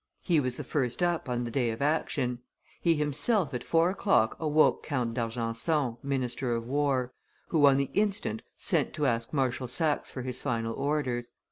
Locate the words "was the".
0.39-0.63